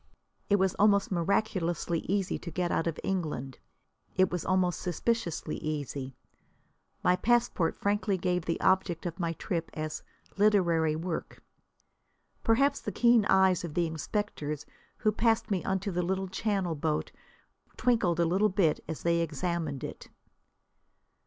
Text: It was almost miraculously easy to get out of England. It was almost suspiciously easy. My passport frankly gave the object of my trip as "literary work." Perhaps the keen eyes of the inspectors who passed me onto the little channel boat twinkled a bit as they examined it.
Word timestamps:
It 0.49 0.55
was 0.55 0.73
almost 0.79 1.11
miraculously 1.11 1.99
easy 2.09 2.39
to 2.39 2.49
get 2.49 2.71
out 2.71 2.87
of 2.87 2.99
England. 3.03 3.59
It 4.15 4.31
was 4.31 4.43
almost 4.43 4.81
suspiciously 4.81 5.57
easy. 5.57 6.15
My 7.03 7.15
passport 7.15 7.75
frankly 7.77 8.17
gave 8.17 8.45
the 8.45 8.59
object 8.61 9.05
of 9.05 9.19
my 9.19 9.33
trip 9.33 9.69
as 9.75 10.01
"literary 10.37 10.95
work." 10.95 11.43
Perhaps 12.43 12.81
the 12.81 12.91
keen 12.91 13.25
eyes 13.25 13.63
of 13.63 13.75
the 13.75 13.85
inspectors 13.85 14.65
who 14.97 15.11
passed 15.11 15.51
me 15.51 15.63
onto 15.63 15.91
the 15.91 16.01
little 16.01 16.27
channel 16.29 16.73
boat 16.73 17.11
twinkled 17.77 18.19
a 18.19 18.49
bit 18.49 18.83
as 18.87 19.03
they 19.03 19.19
examined 19.19 19.83
it. 19.83 20.09